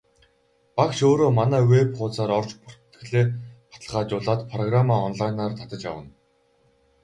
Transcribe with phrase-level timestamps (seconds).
[0.79, 3.25] Багш өөрөө манай веб хуудсаар орж бүртгэлээ
[3.71, 6.11] баталгаажуулаад программаа онлайнаар татаж авна.